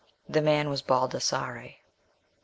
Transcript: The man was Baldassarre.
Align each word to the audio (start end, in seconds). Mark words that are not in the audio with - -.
The 0.27 0.41
man 0.41 0.67
was 0.71 0.81
Baldassarre. 0.81 1.75